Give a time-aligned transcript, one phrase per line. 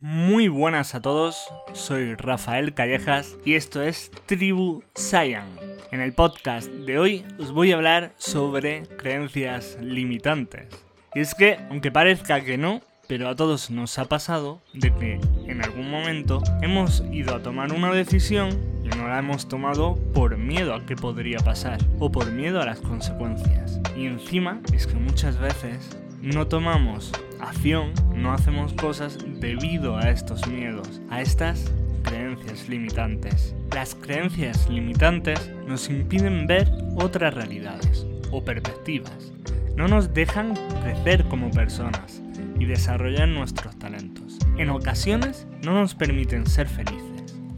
[0.00, 5.60] Muy buenas a todos, soy Rafael Callejas y esto es Tribu Science.
[5.90, 10.68] En el podcast de hoy os voy a hablar sobre creencias limitantes.
[11.16, 15.20] Y es que, aunque parezca que no, pero a todos nos ha pasado de que
[15.48, 18.50] en algún momento hemos ido a tomar una decisión
[18.84, 22.66] y no la hemos tomado por miedo a qué podría pasar o por miedo a
[22.66, 23.80] las consecuencias.
[23.96, 30.46] Y encima es que muchas veces no tomamos acción, no hacemos cosas debido a estos
[30.46, 33.54] miedos, a estas creencias limitantes.
[33.74, 39.32] Las creencias limitantes nos impiden ver otras realidades o perspectivas.
[39.76, 42.22] No nos dejan crecer como personas
[42.58, 44.38] y desarrollar nuestros talentos.
[44.56, 47.07] En ocasiones no nos permiten ser felices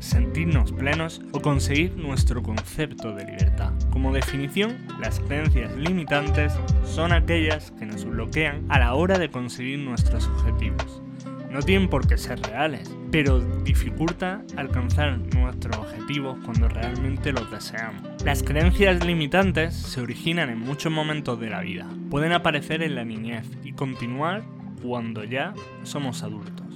[0.00, 3.72] sentirnos plenos o conseguir nuestro concepto de libertad.
[3.90, 6.52] Como definición, las creencias limitantes
[6.84, 11.02] son aquellas que nos bloquean a la hora de conseguir nuestros objetivos.
[11.50, 18.02] No tienen por qué ser reales, pero dificulta alcanzar nuestros objetivos cuando realmente los deseamos.
[18.24, 21.88] Las creencias limitantes se originan en muchos momentos de la vida.
[22.08, 24.44] Pueden aparecer en la niñez y continuar
[24.80, 26.69] cuando ya somos adultos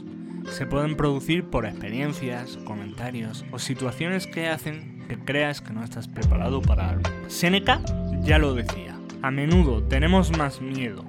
[0.51, 6.09] se pueden producir por experiencias, comentarios o situaciones que hacen que creas que no estás
[6.09, 7.05] preparado para algo.
[7.29, 7.81] Seneca
[8.23, 11.05] ya lo decía, a menudo tenemos más miedo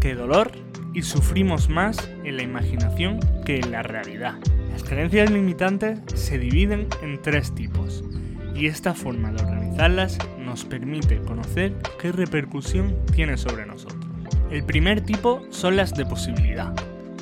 [0.00, 0.52] que dolor
[0.94, 4.34] y sufrimos más en la imaginación que en la realidad.
[4.70, 8.02] Las creencias limitantes se dividen en tres tipos
[8.54, 14.06] y esta forma de organizarlas nos permite conocer qué repercusión tiene sobre nosotros.
[14.50, 16.74] El primer tipo son las de posibilidad,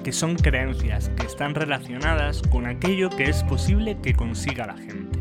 [0.09, 5.19] que son creencias que están relacionadas con aquello que es posible que consiga la gente.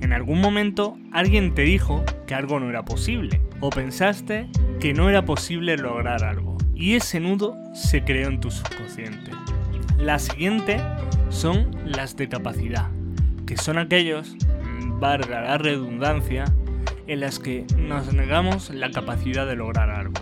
[0.00, 5.10] En algún momento alguien te dijo que algo no era posible, o pensaste que no
[5.10, 9.32] era posible lograr algo, y ese nudo se creó en tu subconsciente.
[9.98, 10.80] La siguiente
[11.30, 12.88] son las de capacidad,
[13.44, 14.36] que son aquellos,
[15.00, 16.44] valga la redundancia,
[17.08, 20.14] en las que nos negamos la capacidad de lograr algo.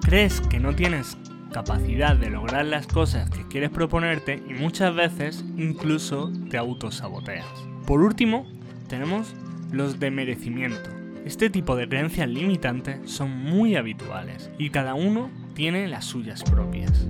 [0.00, 1.16] Crees que no tienes
[1.52, 7.46] capacidad de lograr las cosas que quieres proponerte y muchas veces incluso te autosaboteas.
[7.86, 8.46] Por último,
[8.88, 9.34] tenemos
[9.70, 10.90] los de merecimiento.
[11.24, 17.06] Este tipo de creencias limitantes son muy habituales y cada uno tiene las suyas propias.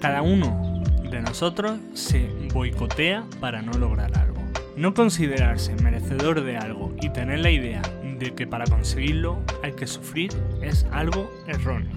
[0.00, 4.42] Cada uno de nosotros se boicotea para no lograr algo.
[4.76, 7.82] No considerarse merecedor de algo y tener la idea
[8.18, 10.30] de que para conseguirlo hay que sufrir
[10.60, 11.92] es algo erróneo.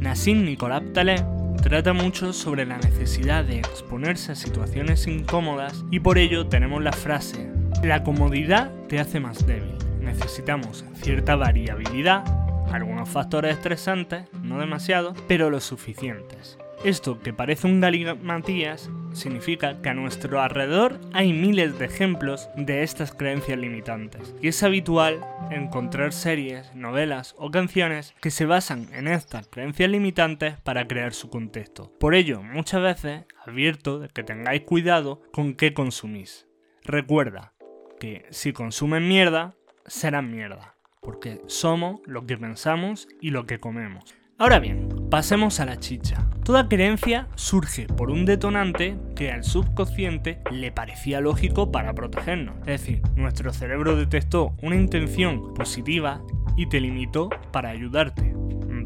[0.00, 1.33] Nassim Nicolás Taleb
[1.64, 6.92] trata mucho sobre la necesidad de exponerse a situaciones incómodas y por ello tenemos la
[6.92, 7.50] frase,
[7.82, 9.74] la comodidad te hace más débil.
[9.98, 12.22] Necesitamos cierta variabilidad,
[12.70, 16.58] algunos factores estresantes, no demasiado, pero lo suficientes.
[16.84, 22.82] Esto que parece un galimatías significa que a nuestro alrededor hay miles de ejemplos de
[22.82, 29.08] estas creencias limitantes, y es habitual encontrar series, novelas o canciones que se basan en
[29.08, 31.90] estas creencias limitantes para crear su contexto.
[31.98, 36.46] Por ello, muchas veces advierto de que tengáis cuidado con qué consumís.
[36.82, 37.54] Recuerda
[37.98, 39.54] que si consumen mierda,
[39.86, 44.14] serán mierda, porque somos lo que pensamos y lo que comemos.
[44.36, 46.26] Ahora bien, pasemos a la chicha.
[46.44, 52.56] Toda creencia surge por un detonante que al subconsciente le parecía lógico para protegernos.
[52.66, 56.20] Es decir, nuestro cerebro detectó una intención positiva
[56.56, 58.34] y te limitó para ayudarte.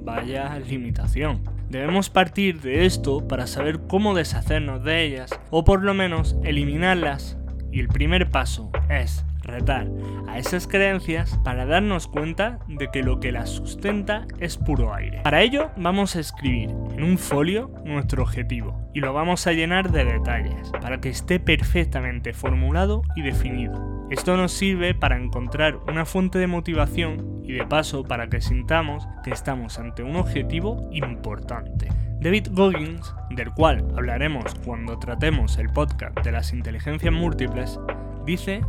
[0.05, 1.43] Vaya limitación.
[1.71, 7.39] Debemos partir de esto para saber cómo deshacernos de ellas o por lo menos eliminarlas.
[7.73, 9.89] Y el primer paso es retar
[10.29, 15.21] a esas creencias para darnos cuenta de que lo que las sustenta es puro aire.
[15.25, 19.91] Para ello vamos a escribir en un folio nuestro objetivo y lo vamos a llenar
[19.91, 24.07] de detalles para que esté perfectamente formulado y definido.
[24.11, 29.07] Esto nos sirve para encontrar una fuente de motivación y de paso para que sintamos
[29.25, 31.89] que estamos ante un objetivo importante.
[32.21, 37.79] David Goggins, del cual hablaremos cuando tratemos el podcast de las inteligencias múltiples,
[38.27, 38.63] dice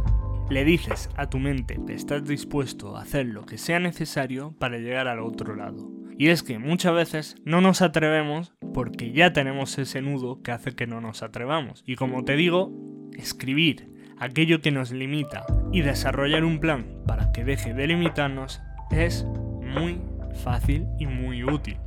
[0.49, 4.79] le dices a tu mente que estás dispuesto a hacer lo que sea necesario para
[4.79, 5.91] llegar al otro lado.
[6.17, 10.75] Y es que muchas veces no nos atrevemos porque ya tenemos ese nudo que hace
[10.75, 11.83] que no nos atrevamos.
[11.85, 12.73] Y como te digo,
[13.17, 18.61] escribir aquello que nos limita y desarrollar un plan para que deje de limitarnos
[18.91, 19.25] es
[19.61, 20.01] muy
[20.43, 21.77] fácil y muy útil.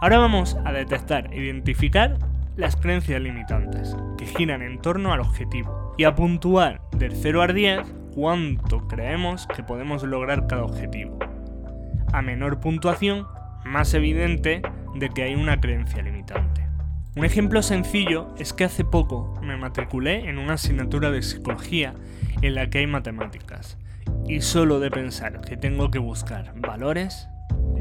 [0.00, 2.16] Ahora vamos a detectar e identificar
[2.56, 7.54] las creencias limitantes, que giran en torno al objetivo, y a puntuar del 0 al
[7.54, 7.80] 10
[8.14, 11.18] cuánto creemos que podemos lograr cada objetivo.
[12.12, 13.26] A menor puntuación,
[13.64, 14.62] más evidente
[14.94, 16.62] de que hay una creencia limitante.
[17.16, 21.94] Un ejemplo sencillo es que hace poco me matriculé en una asignatura de psicología
[22.40, 23.78] en la que hay matemáticas.
[24.26, 27.28] Y solo de pensar que tengo que buscar valores,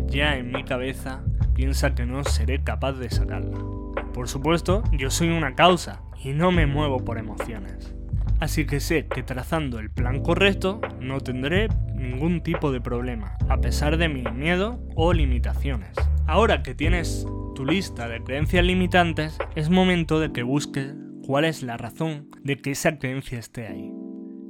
[0.08, 1.22] ya en mi cabeza
[1.54, 3.81] piensa que no seré capaz de sacarla.
[4.14, 7.96] Por supuesto, yo soy una causa y no me muevo por emociones.
[8.40, 13.58] Así que sé que trazando el plan correcto no tendré ningún tipo de problema, a
[13.58, 15.96] pesar de mi miedo o limitaciones.
[16.28, 17.26] Ahora que tienes
[17.56, 22.58] tu lista de creencias limitantes, es momento de que busques cuál es la razón de
[22.58, 23.92] que esa creencia esté ahí.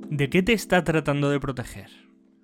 [0.10, 1.90] ¿De qué te está tratando de proteger?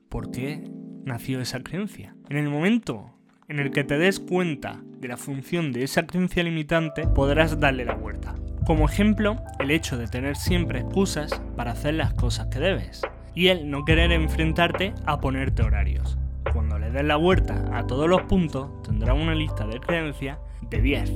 [0.09, 0.63] ¿Por qué
[1.05, 2.15] nació esa creencia?
[2.29, 3.16] En el momento
[3.49, 7.85] en el que te des cuenta de la función de esa creencia limitante, podrás darle
[7.85, 8.35] la vuelta.
[8.65, 13.01] Como ejemplo, el hecho de tener siempre excusas para hacer las cosas que debes
[13.33, 16.17] y el no querer enfrentarte a ponerte horarios.
[16.51, 20.39] Cuando le des la vuelta a todos los puntos, tendrás una lista de creencias
[20.69, 21.11] de 10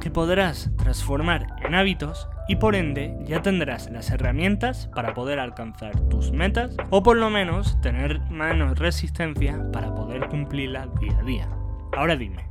[0.00, 5.98] que podrás transformar en hábitos y por ende ya tendrás las herramientas para poder alcanzar
[6.08, 11.59] tus metas o por lo menos tener menos resistencia para poder cumplirlas día a día.
[11.92, 12.44] Ahora dime,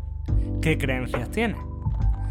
[0.62, 1.60] ¿qué creencias tienes?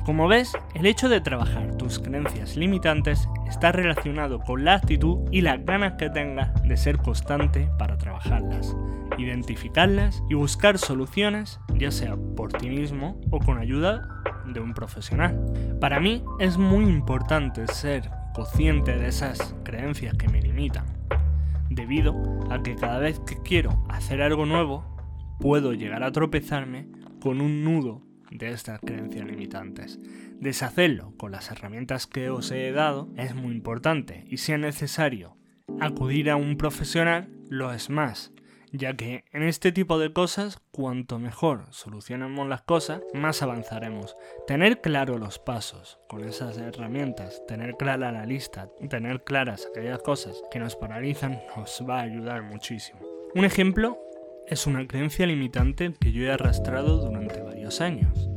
[0.05, 5.41] Como ves, el hecho de trabajar tus creencias limitantes está relacionado con la actitud y
[5.41, 8.77] las ganas que tengas de ser constante para trabajarlas,
[9.19, 14.07] identificarlas y buscar soluciones, ya sea por ti mismo o con ayuda
[14.47, 15.45] de un profesional.
[15.81, 20.87] Para mí es muy importante ser consciente de esas creencias que me limitan,
[21.71, 22.15] debido
[22.51, 24.85] a que cada vez que quiero hacer algo nuevo,
[25.39, 26.89] puedo llegar a tropezarme
[27.21, 29.99] con un nudo de estas creencias limitantes.
[30.41, 35.37] Deshacerlo con las herramientas que os he dado es muy importante y si es necesario
[35.81, 38.33] acudir a un profesional, lo es más,
[38.73, 44.15] ya que en este tipo de cosas, cuanto mejor solucionemos las cosas, más avanzaremos.
[44.47, 50.43] Tener claro los pasos con esas herramientas, tener clara la lista, tener claras aquellas cosas
[50.51, 53.01] que nos paralizan, nos va a ayudar muchísimo.
[53.35, 53.99] Un ejemplo
[54.51, 58.31] es una creencia limitante que yo he arrastrado durante varios años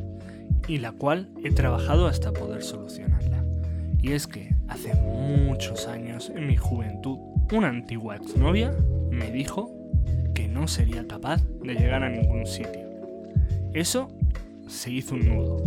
[0.67, 3.43] y la cual he trabajado hasta poder solucionarla.
[4.01, 7.17] Y es que hace muchos años en mi juventud
[7.53, 8.75] una antigua exnovia
[9.09, 9.73] me dijo
[10.33, 12.89] que no sería capaz de llegar a ningún sitio.
[13.73, 14.09] Eso
[14.67, 15.65] se hizo un nudo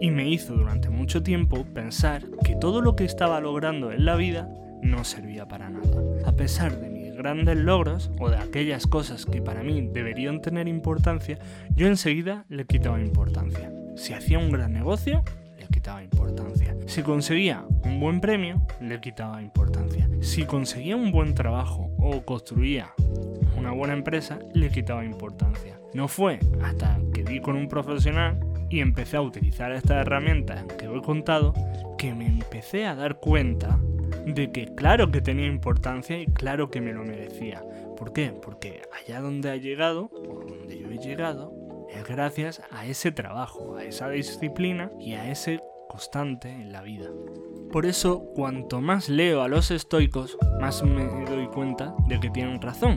[0.00, 4.16] y me hizo durante mucho tiempo pensar que todo lo que estaba logrando en la
[4.16, 4.50] vida
[4.82, 6.02] no servía para nada.
[6.26, 6.87] A pesar de
[7.18, 11.38] grandes logros o de aquellas cosas que para mí deberían tener importancia,
[11.74, 13.70] yo enseguida le quitaba importancia.
[13.96, 15.24] Si hacía un gran negocio,
[15.58, 16.76] le quitaba importancia.
[16.86, 20.08] Si conseguía un buen premio, le quitaba importancia.
[20.20, 22.94] Si conseguía un buen trabajo o construía
[23.56, 25.78] una buena empresa, le quitaba importancia.
[25.94, 28.38] No fue hasta que di con un profesional
[28.70, 31.54] y empecé a utilizar estas herramientas que os he contado
[31.96, 33.80] que me empecé a dar cuenta
[34.34, 37.64] de que claro que tenía importancia y claro que me lo merecía.
[37.96, 38.30] ¿Por qué?
[38.30, 41.52] Porque allá donde ha llegado, o donde yo he llegado,
[41.90, 47.08] es gracias a ese trabajo, a esa disciplina y a ese constante en la vida.
[47.72, 52.60] Por eso, cuanto más leo a los estoicos, más me doy cuenta de que tienen
[52.60, 52.96] razón.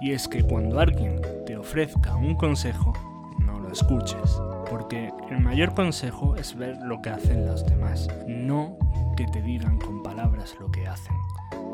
[0.00, 2.92] Y es que cuando alguien te ofrezca un consejo,
[3.40, 4.40] no lo escuches.
[4.68, 8.76] Porque el mayor consejo es ver lo que hacen los demás, no
[9.24, 11.14] que te digan con palabras lo que hacen.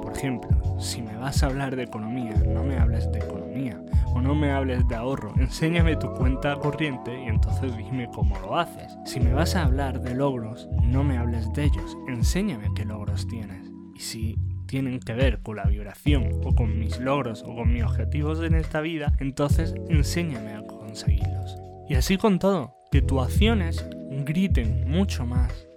[0.03, 4.21] Por ejemplo, si me vas a hablar de economía, no me hables de economía o
[4.21, 8.99] no me hables de ahorro, enséñame tu cuenta corriente y entonces dime cómo lo haces.
[9.07, 13.27] Si me vas a hablar de logros, no me hables de ellos, enséñame qué logros
[13.27, 13.71] tienes.
[13.95, 17.83] Y si tienen que ver con la vibración o con mis logros o con mis
[17.83, 21.57] objetivos en esta vida, entonces enséñame a conseguirlos.
[21.89, 23.89] Y así con todo, que tus acciones
[24.27, 25.69] griten mucho más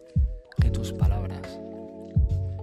[0.62, 1.51] que tus palabras.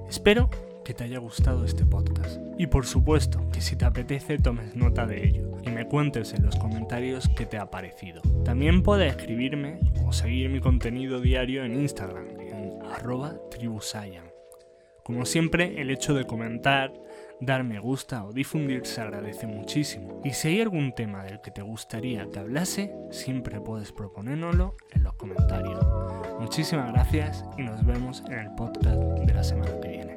[0.09, 0.49] Espero
[0.87, 2.41] que te haya gustado este podcast.
[2.57, 6.47] Y por supuesto que si te apetece tomes nota de ello y me cuentes en
[6.47, 8.23] los comentarios qué te ha parecido.
[8.43, 14.33] También puedes escribirme o seguir mi contenido diario en Instagram en arroba tribusayan.
[15.05, 16.93] Como siempre, el hecho de comentar,
[17.41, 20.21] dar me gusta o difundir se agradece muchísimo.
[20.25, 25.05] Y si hay algún tema del que te gustaría que hablase, siempre puedes proponérnoslo en
[25.05, 25.85] los comentarios.
[26.41, 30.08] Muchísimas gracias y nos vemos en el podcast de la semana que viene.